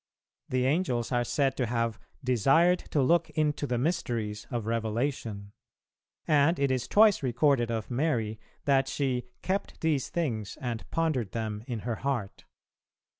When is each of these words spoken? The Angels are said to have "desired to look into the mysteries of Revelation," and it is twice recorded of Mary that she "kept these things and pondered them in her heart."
The 0.49 0.65
Angels 0.65 1.11
are 1.11 1.23
said 1.23 1.55
to 1.57 1.67
have 1.67 1.99
"desired 2.23 2.79
to 2.89 3.03
look 3.03 3.29
into 3.37 3.67
the 3.67 3.77
mysteries 3.77 4.47
of 4.49 4.65
Revelation," 4.65 5.51
and 6.27 6.57
it 6.57 6.71
is 6.71 6.87
twice 6.87 7.21
recorded 7.21 7.69
of 7.69 7.91
Mary 7.91 8.39
that 8.65 8.87
she 8.87 9.27
"kept 9.43 9.79
these 9.81 10.09
things 10.09 10.57
and 10.59 10.89
pondered 10.89 11.33
them 11.33 11.63
in 11.67 11.81
her 11.81 11.97
heart." 11.97 12.45